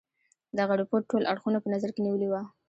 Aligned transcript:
دغه 0.59 0.73
رپوټ 0.81 1.01
ټول 1.11 1.23
اړخونه 1.31 1.57
په 1.61 1.69
نظر 1.73 1.89
کې 1.93 2.01
نیولي 2.05 2.27
وه. 2.29 2.41